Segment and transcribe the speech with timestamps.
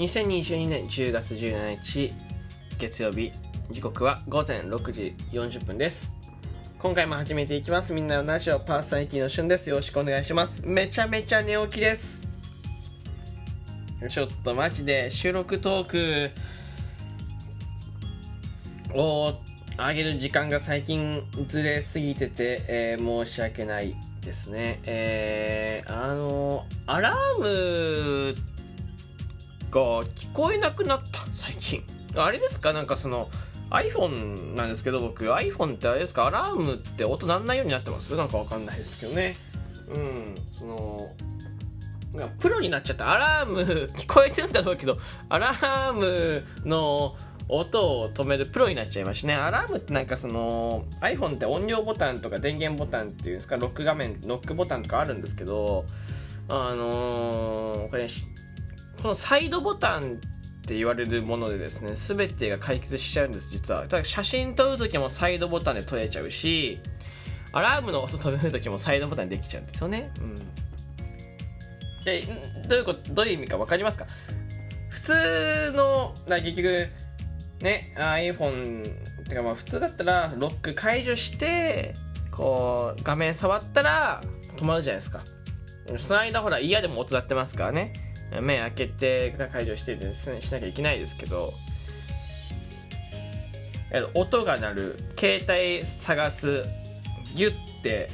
[0.00, 2.10] 2022年10月17日
[2.78, 3.32] 月曜日
[3.70, 6.10] 時刻は午前6時40分です。
[6.78, 7.92] 今回も始めていきます。
[7.92, 9.68] みんなのラジオパーソナリティのしゅんです。
[9.68, 10.62] よろしくお願いします。
[10.64, 12.26] めちゃめちゃ寝起きです。
[14.08, 16.30] ちょっとマジで収録トーク
[18.98, 19.34] を
[19.76, 24.80] 上げる時間が最近ずれすぎてて、えー、申し訳ないですね。
[24.86, 28.34] えー、あの、アラーム
[29.70, 31.82] が聞こえなくなった、最近。
[32.16, 32.72] あれですか？
[32.72, 33.30] なんかその、
[33.70, 36.26] iPhone なんですけど、僕、iPhone ってあれですか？
[36.26, 38.16] アラームって音なんないようになってます？
[38.16, 39.36] なんかわかんないですけどね。
[39.88, 41.10] うん、その、
[42.40, 43.12] プロになっちゃった。
[43.12, 43.60] アラーム、
[43.94, 47.16] 聞こえてるんだろうけど、アラームの
[47.48, 49.34] 音を止めるプロになっちゃいましたね。
[49.34, 55.84] アラームってなんかその iPhone って音量ボタンとか電源ボタンっていうんですか、ロック画面、ロックボタンとかあるんですけど、
[56.48, 58.08] あのー、これ、
[59.02, 60.16] このサイドボタンっ
[60.66, 63.86] て言われるものでですね、全てが解決しちゃうんです、実は。
[63.86, 66.80] だ写真撮るときもサイドボタンで撮れちゃうし、
[67.52, 70.10] アラームの音止めるときもサイドボタンでできちゃうんですよね。
[70.18, 70.36] うん。
[72.04, 72.22] で、
[72.68, 74.06] どういうこと、どういう意味か分かりますか？
[74.88, 76.88] 普通の、結局、
[77.60, 78.84] ね、iPhone
[79.28, 81.94] てかまあ普通だったらロック解除して
[82.30, 84.20] こう画面触ったら
[84.56, 85.22] 止まるじゃないですか
[85.98, 88.09] その間ほら嫌でも音鳴ってますからね
[88.40, 90.40] 目開けて解除してですね。
[90.40, 91.52] しなきゃいけないですけど。
[94.14, 96.64] 音が鳴る携帯探す。
[97.34, 98.08] ギュッて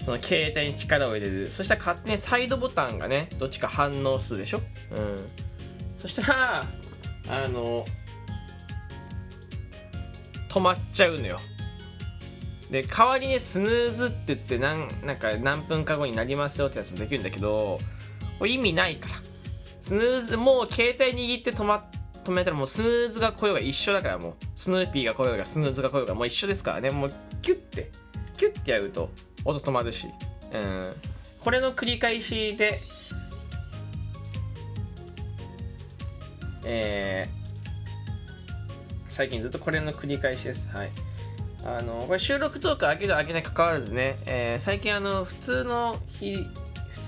[0.00, 1.50] その携帯に力を入れる。
[1.50, 4.60] そしたら勝手にサイドボタンがねどっちか反応するでしょ？
[4.92, 5.18] うん。
[5.96, 6.66] そしたら
[7.28, 7.84] あの
[10.48, 11.40] 止まっちゃうのよ。
[12.70, 17.78] で代わりにスヌーズって言って何なんか何分か後になりますよってやつもできるんだけど
[18.46, 19.14] 意味ないから。
[19.80, 21.88] スヌーズもう携帯握って止ま
[22.24, 24.34] 止めたらもうスヌーズが来ようが一緒だからもう。
[24.54, 26.90] スヌーピーが来ようがスヌーズが来ようがもう一緒ですからね。
[26.90, 27.12] もう
[27.42, 27.90] キュッて。
[28.36, 29.10] キュッてやると
[29.44, 30.08] 音止まるし。
[30.52, 30.94] うん。
[31.40, 32.80] これの繰り返しで
[36.64, 37.28] え
[39.08, 40.68] 最近ずっとこれの繰り返しです。
[40.68, 40.90] はい。
[41.64, 46.46] あの、これ収録トーク上げる上げないかかわらずね、えー、最近あの、普通の日、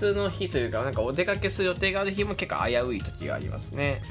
[0.01, 4.01] 普通の日というか、なんかお出かけする予定がある日も結構危うい時がありますね。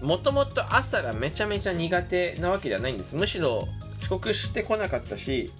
[0.00, 0.08] うん。
[0.08, 3.16] もともと朝がめちゃめちゃ苦手なわけではないんです。
[3.16, 3.66] むしろ
[4.00, 5.50] 遅刻してこなかったし、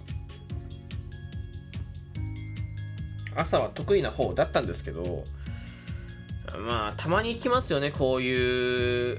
[3.35, 5.25] 朝は得意な方だったんですけど、
[6.57, 9.17] まあ、たまに来ますよね、こういう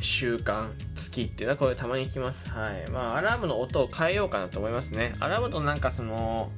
[0.00, 6.50] 習慣月っていうのはこれたまに来ますはいまあアラームの音を変えようかなと思いますねアラームとなんかその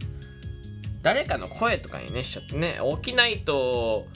[1.04, 4.06] 誰かの声とかにねしちゃってね起きないと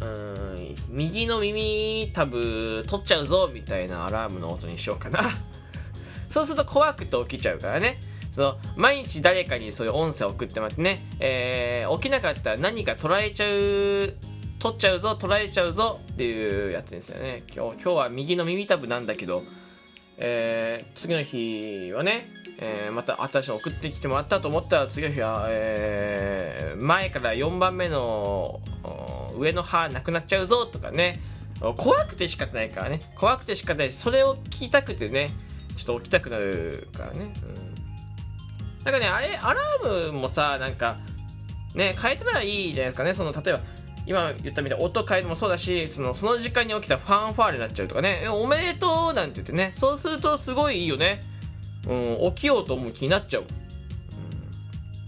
[0.00, 5.20] うん右の耳タブ取っちゃうぞみたいなアラームの音にしようかな。
[6.30, 8.00] そうすると怖くて起きちゃうからね。
[8.30, 14.14] その毎日誰かにそういう音声送ってもらってね、えー、起きなかったら何か捉えちゃう
[14.60, 17.42] 取っちゃうぞ捉えちゃうぞっていうやつですよね。
[17.52, 19.42] 今日今日は右の耳たぶなんだけど、
[20.18, 28.60] えー、次の日はね、えー、また新しいの送ってきてもらったと思ったら次の日は、えー、前から4番目の
[29.36, 31.20] 上の歯なくなっちゃうぞとかね。
[31.76, 33.00] 怖くて仕方ないからね。
[33.16, 35.30] 怖くて仕方ないそれを聞きたくてね。
[35.78, 37.32] ちょっと起きたくなるからね、
[38.80, 40.96] うん、なんかねあれアラームもさなんか
[41.76, 43.14] ね変えたらいいじゃないですかね。
[43.14, 43.60] その例えば
[44.08, 48.26] 今言ったみたいに音変えてもそうだしそのその時間に起きたファンファーレになっちゃうとかね。
[48.28, 49.72] おめでとうなんて言ってね。
[49.74, 51.20] そうするとすごいいいよね、
[51.86, 53.44] うん、起きようと思う気になっちゃう、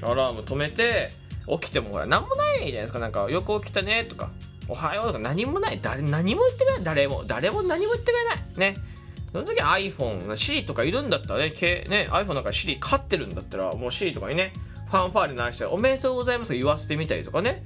[0.02, 1.12] うん、アラーム止めて
[1.48, 2.98] 起きてもほら何もないじゃないですか。
[2.98, 4.30] なんかよく起きたねとか
[4.68, 5.80] おはようとか何もない。
[5.80, 6.84] 誰何も言ってくれない。
[6.84, 8.34] 誰も誰も何も言ってくれな
[8.68, 8.72] い。
[8.74, 8.76] ね。
[9.32, 14.52] その時 iPhone、Siri とかいるんだったらね、ね iPhone なんか Siri 飼ってるんだったら、もう Siri とかにね、
[14.88, 17.62] ファンファーレ鳴らしておめでとうございます言わせてみたりとかね、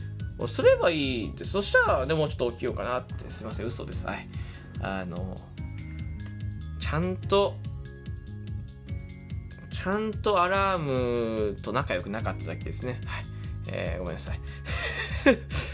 [0.46, 3.66] すればいいですそしたらでもちょっと起きようかなってすいません。
[3.66, 4.28] 嘘ですはい
[4.80, 5.36] あの
[6.80, 7.16] ちゃん。
[7.16, 7.54] と
[9.70, 10.12] ちゃん。
[10.12, 13.24] とアラームと仲良くなかっただけですねはい
[13.68, 14.14] えー、ごめん。
[14.14, 14.40] なさい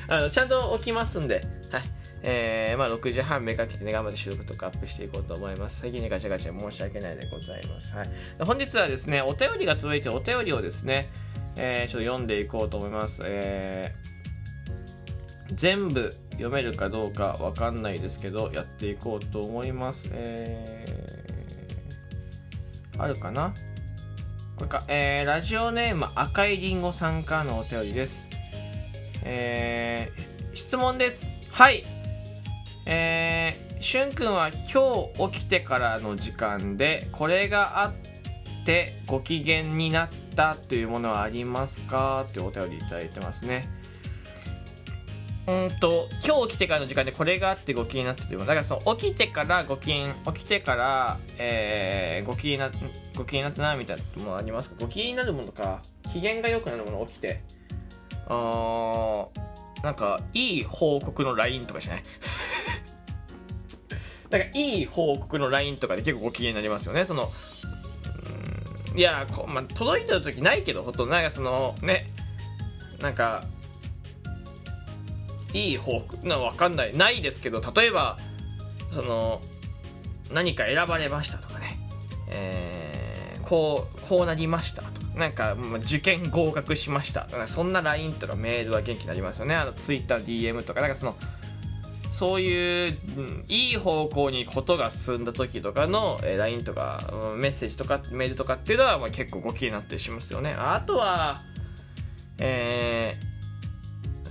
[0.08, 0.48] あのちゃん。
[0.48, 1.26] と起きますん。
[1.26, 1.82] ではい
[2.22, 5.80] えー、まあ6時半めかけてね、頑張って収録とかアップしていこうと思います。
[5.80, 7.96] 最近ね、ガチャガチャ申し訳ないでございます。
[7.96, 8.10] はい。
[8.40, 11.08] 本日はですね、お便りが届いてお便りをですね、
[11.56, 12.26] えー、ちょっと読ん。
[12.26, 13.22] でいこうと思います。
[13.24, 13.99] えー
[15.52, 20.08] 全部読めるかどうかわかんないですけど、やっていこうと思います。
[20.12, 23.54] えー、あるかな？
[24.56, 28.22] これか、えー、ラジオネーム赤いりんごさんからのお便りです。
[29.22, 31.30] えー、質問です。
[31.50, 31.84] はい。
[32.86, 37.92] えー、しゅんくんは今日起きてからの時間でこれがあっ
[38.64, 42.26] てご機嫌になったというものはありますか？
[42.32, 43.68] というお便りいただいてますね。
[45.50, 52.70] うんと今日起きてからの時間でこれがあってご機嫌になったというだからその起きてからご機嫌起きてから、えー、ご機嫌な
[53.16, 54.76] ご機嫌になったなみたいなもありますか？
[54.80, 55.82] ご機嫌になるものか。
[56.12, 57.42] 機嫌が良くなるもの起きて。
[58.28, 59.28] あー
[59.82, 62.02] なんかいい報告の LINE とかしない？
[64.28, 67.04] なんかいい報告の LINE とかで結構ご機嫌になりますよね。
[67.04, 67.30] その
[68.94, 71.14] いやこ、まあ、届いてる時ないけどほとんど。
[71.14, 72.06] なんかそのね。
[73.00, 73.44] なんか
[75.52, 78.18] いい報告なわかんないないですけど例えば
[78.92, 79.40] その
[80.32, 81.78] 何か選ばれましたとかね、
[82.28, 83.10] えー
[83.50, 85.00] こうこうなりましたとか。
[85.16, 87.22] なんか受験合格しました。
[87.22, 89.56] とかそんな LINE とかメールは元気になりますよね。
[89.56, 90.80] あの TwitterDM とか。
[90.80, 91.16] なんかその
[92.12, 100.54] そういう、うんいい方向にことが進んだ時とかの、えー LINE とかうんメッセージとかメールとかっていうのは、まあ、結構ご機嫌になったりしますよね。
[100.56, 101.40] あとは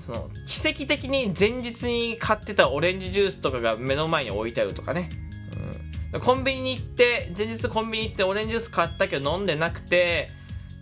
[0.10, 5.12] その奇跡的に前日に買ってたオレンジジュースとかが目の前に置いてあるとかね、
[6.12, 10.32] うん、コンビニに行って前日コンビニ行ってオレンジジュース買ったけど飲んでなくて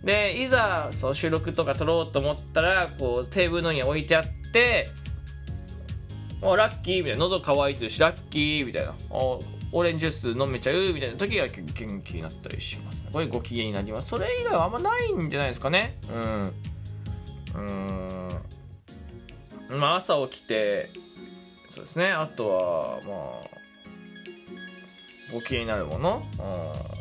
[0.02, 4.88] でいざそう収録とか撮ろうと思ったらこうテーブルの上に置いてあって
[6.40, 7.18] おラッキーみたいな。
[7.18, 8.94] 喉乾いてるしラッキーみたいな。
[9.70, 13.10] オレンジジュース飲めちゃうみたいな時は元気になったりしますね。
[13.12, 14.08] これご機嫌になります。
[14.08, 15.98] それ以外はあんまないんじゃないですかね。
[16.08, 16.52] うん。
[17.54, 18.28] うん。
[19.68, 20.90] まあ朝起きて
[21.70, 22.12] そうですね。
[22.12, 23.12] あとはま
[23.44, 23.58] あ
[25.32, 26.22] ご機嫌になるもの？
[26.38, 26.98] うん。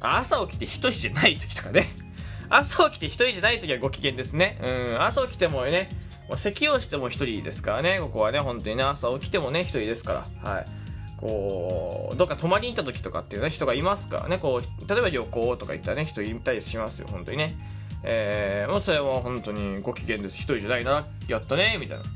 [0.00, 1.88] 朝起きて一人じゃない時とかね。
[2.50, 4.58] 朝起きて一人じゃない時はご機嫌ですね。
[4.62, 5.02] うん。
[5.02, 5.88] 朝起きてもね
[6.28, 8.00] もう咳をしても一人ですからね。
[8.00, 10.50] ここはね本当にね朝起きてもね一人ですから。
[10.50, 10.66] はい。
[11.18, 14.38] こうどっか泊まりに行った時とかっていうね人がいますからね。
[14.38, 17.08] こう例えば旅行とか行ったらね人いたりしますよ。
[17.10, 17.54] 本当にね。
[18.04, 22.12] えー、もうそれは本当にご機嫌です一人じゃないなやったねみたいな感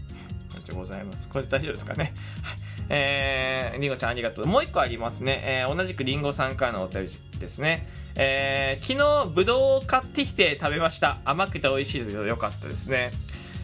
[0.62, 2.56] じでございますこれで大丈夫ですかねはい
[2.88, 4.46] えー、りんごちゃんありがとう。
[4.46, 5.40] もう一個ありますね。
[5.46, 7.87] えー、同じくりんごさんからのお便りですね。
[8.17, 11.19] えー、昨日、ぶどうを買ってきて食べました。
[11.25, 13.12] 甘くて美味しいですけど、よかったですね。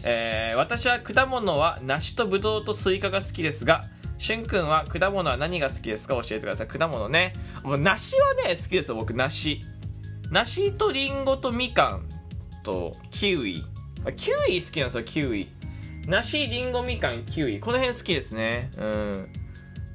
[0.04, 3.84] えー、私は果物は梨とぶどうとスイカが好きですが、
[4.16, 6.14] しゅんくんは果物は何が好きですか？
[6.14, 6.68] 教えてください。
[6.68, 7.34] 果物ね。
[7.64, 9.60] もう梨はね、好きですよ、僕、梨。
[10.30, 12.08] 梨とリンゴとみかん
[12.62, 13.64] とキウイ。
[14.04, 15.48] あキウイ好きなんですよ、キウイ。
[16.06, 17.60] 梨、リンゴ、みかん、キウイ。
[17.60, 18.70] この辺好きですね。
[18.78, 19.32] うん。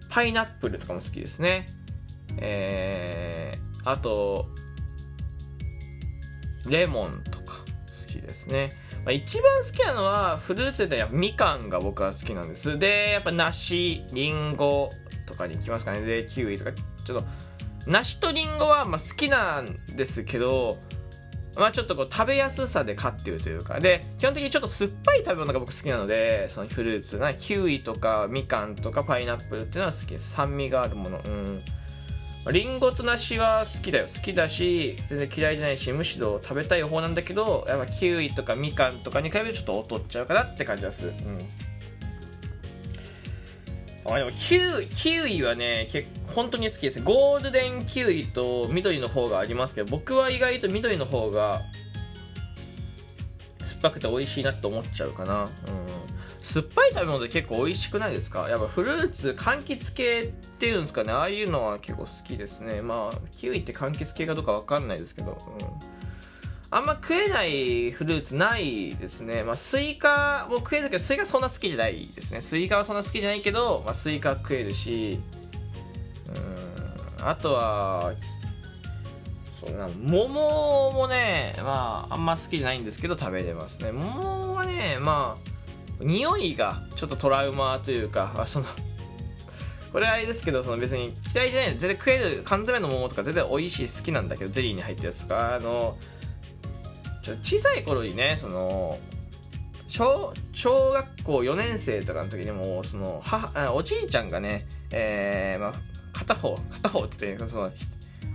[0.09, 1.67] パイナップルとかも好きですね。
[2.37, 4.45] えー、あと、
[6.67, 8.71] レモンとか好きですね。
[9.05, 12.77] まあ、一番好きなのは、フルーツでやっぱみかんが僕は好きなんです。
[12.77, 14.91] で、やっぱ梨、リンゴ
[15.25, 16.01] とかに行きますかね。
[16.01, 16.71] で、キウイとか、
[17.03, 17.25] ちょっと、
[17.87, 20.77] 梨とリンゴはまあ好きなんですけど、
[21.55, 30.31] まあちょっとこう食べやすさで勝ってるというか、で、基本的にちょっと酸っぱい食べ物が僕好きなので、そのフルーツな、キウイとかみかんとかパイナップルっていうのは好きです。
[30.31, 31.19] 酸味があるもの。
[31.19, 31.61] うん。
[32.43, 34.07] まあリンゴと梨は好きだよ。
[34.07, 41.09] 好きだし、全然嫌いじゃないし、むしろ食べたい方なんだけど、やっぱキウイとかみかんとかに比べるとちょっと劣っちゃうかなって感じがする。
[41.09, 41.37] うん。
[44.05, 51.61] あでもキウイキウイはね結本当に好きですゴールデンキウイと緑の方がありますけど僕は意外と緑の方が
[53.61, 55.49] 酸っぱくて美味しいなって思っちゃうかな、うん、
[56.41, 58.49] 酸っぱい食べ物で結構美味しくないですか？
[58.49, 61.11] やっぱフルーツ柑橘系っていうんですかね。
[61.13, 62.81] ああいうのは結構好きですね。
[62.81, 65.65] まあキウイって柑橘系かどうかわかんないですけど、うん。
[66.73, 69.43] あんま食えないフルーツないですね。
[69.43, 72.41] まあ、スイカも食えるけど、スイカそんな好きじゃないですね。
[72.41, 75.19] スイカはそんな好きじゃないけど、まあ、スイカ食えるし、
[77.19, 78.13] うん、あとは、
[79.63, 83.91] そうな、桃もね、まあ、あんま好きじゃないんですけど、食べれますね。
[83.91, 88.65] 桃はね、まあ、匂いがちょっとトラウマというか、あその、
[89.93, 95.99] これあれですけど、その別に嫌いじゃない全然食える缶詰の桃とか全然美味しい好きなんだけど、ゼリーに入ってるやつとか、あの、
[97.23, 98.99] ちょ小さい頃にねその
[99.87, 105.73] 小小学校4年生とかの時にもその母おじいちゃんがね、えーまあ、
[106.11, 107.71] 片方片方って言ってその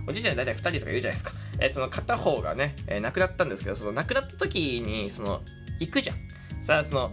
[0.07, 5.41] おじいちゃん大体2人とかいるじゃないですか、えーその片方がね、えー亡くなったんですけどその亡くなった時にその
[5.79, 6.17] 行くじゃん。
[6.63, 7.11] さあその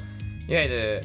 [0.49, 1.05] いわゆる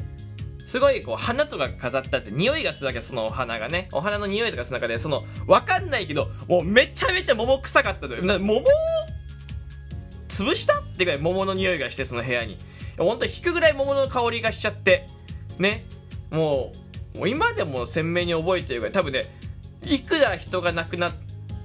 [0.68, 3.90] すごいこう花とか飾ってあって匂いがするわけそのお花がね。
[3.92, 8.62] お花の匂いとかする中でそのわかんないけどもうめちゃめちゃ桃臭かったのよな桃
[10.42, 12.58] 潰したってぐらい桃の匂いがしてその部屋に。
[12.98, 15.08] 本当に引くぐらい桃の香りがしちゃって。
[15.60, 15.86] ね。
[16.32, 16.72] も
[17.16, 18.94] うもう今でも鮮明に覚えてるぐらい。
[18.94, 19.26] 多分ね
[19.84, 21.14] いくら人が亡くなっ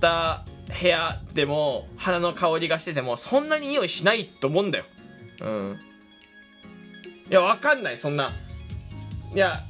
[0.00, 0.45] た
[0.80, 4.85] 部屋でも花の香りがしててもそんなに匂いしないと思うんだよ。
[5.40, 5.78] うん。
[7.30, 7.99] いやわかんない。
[7.99, 8.33] そんな。
[9.35, 9.61] いや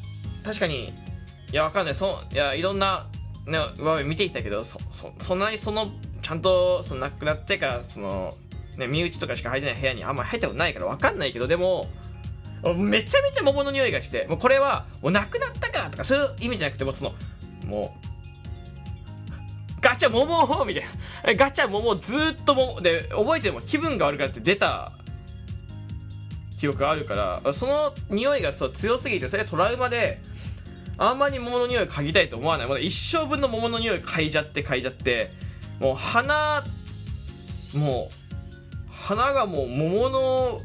[0.45, 0.87] 確かに。
[0.87, 0.93] い
[1.53, 1.95] やわかんない。
[1.95, 3.07] そいやいろんな
[3.47, 5.91] ね場面見てきたけどそそそんなにその
[6.23, 8.35] ちゃんとその亡くなってからその
[8.77, 11.89] ね身内とかしか入ってない部屋にあんま入ったことないからわかんないけどでも
[12.77, 17.15] めちゃめちゃ桃の匂いがしてもうこれはもう亡くなったかとかそういう意味じゃなくてもその
[17.67, 18.07] もう
[19.81, 20.85] ガチャ桃みたい
[21.25, 21.35] な。
[21.35, 24.93] ガチャ桃ずっと桃で覚えても気分が悪くなって出た
[26.59, 27.15] 記憶があるか
[27.45, 30.21] らその匂いがそう強すぎてそれトラウマで
[30.99, 32.67] あんまり桃の匂い嗅ぎたいと思わない。
[32.67, 35.31] まだ一生分の桃の匂い嗅いじゃって嗅いじゃって
[35.79, 36.65] もう鼻
[37.75, 38.26] もう
[39.07, 40.61] 鼻がもう桃の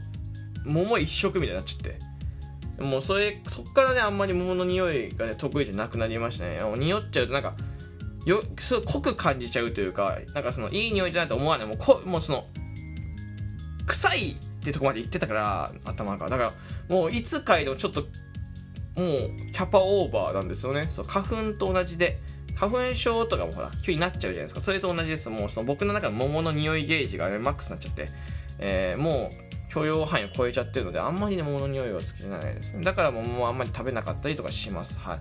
[0.66, 2.00] 桃一色みたいになっちゃって。
[2.84, 6.60] もうそれそっからねあんまり桃の匂いがね得意じゃなくなりましたね。
[6.78, 7.56] 匂っちゃうとなんか
[8.26, 11.68] よすごい濃く感じちゃうというかなんかそのいい匂いじゃないと思わない。
[11.68, 12.48] もうこもうその
[13.86, 16.28] 臭いってとこまで行ってたから頭が。
[16.28, 16.54] だから
[16.90, 18.08] もういつかいでもちょっともう
[19.52, 20.88] キャパオーバーなんですよね。
[20.90, 22.20] そう花粉と同じで。
[22.62, 24.62] 花粉症とかもほら急になっちゃうじゃないですか。
[24.62, 25.32] それと同じです。
[25.32, 28.10] もうその僕の中の桃の匂いゲージが、ね、マックスになっちゃって、
[28.60, 32.84] えー、もう許容範囲を超えちゃってるのであんまりね桃の匂いは好きじゃないですね。
[32.84, 35.00] だから桃はあんまり食べなかったりとかします。
[35.00, 35.20] はい。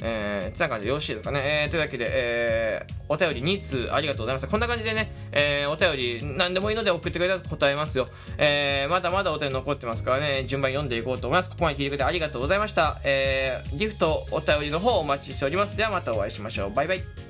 [0.00, 1.64] えー、ってな感じでよろしいですかね。
[1.64, 4.48] えー、というわけで、えー、お便り2通ありがとうございました。
[4.48, 8.08] こんな感じでね、えー、お便り何でもいいので送ってくれたら答えますよ。
[8.36, 11.50] えー、まだまだお便り残ってますからね、順番に読んでいこうと思います。
[11.50, 13.00] ここまで聞いてくれてありがとうございました。
[13.04, 15.76] えー、ギフト、お便りの方お待ちしております。
[15.76, 16.72] ではまたお会いしましょう。
[16.72, 17.27] バイバイ。